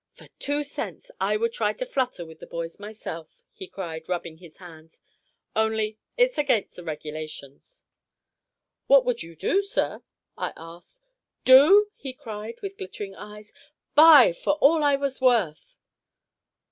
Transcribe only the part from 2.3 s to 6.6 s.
the boys myself," he cried, rubbing his hands; "only it's